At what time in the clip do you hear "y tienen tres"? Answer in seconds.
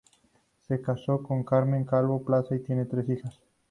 2.55-3.07